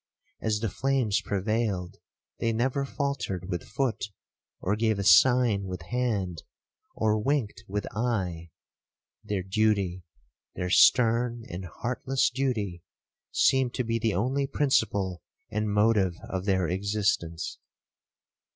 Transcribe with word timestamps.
As 0.41 0.61
the 0.61 0.69
flames 0.69 1.21
prevailed, 1.21 1.97
they 2.39 2.51
never 2.51 2.85
faultered 2.85 3.47
with 3.51 3.61
foot, 3.63 4.05
or 4.59 4.75
gave 4.75 4.97
a 4.97 5.03
sign 5.03 5.65
with 5.67 5.83
hand, 5.83 6.41
or 6.95 7.19
winked 7.19 7.63
with 7.67 7.85
eye;—their 7.95 9.43
duty, 9.43 10.01
their 10.55 10.71
stern 10.71 11.43
and 11.51 11.65
heartless 11.65 12.31
duty, 12.31 12.81
seemed 13.31 13.75
to 13.75 13.83
be 13.83 13.99
the 13.99 14.15
only 14.15 14.47
principle 14.47 15.21
and 15.51 15.71
motive 15.71 16.15
of 16.27 16.45
their 16.45 16.67
existence. 16.67 17.59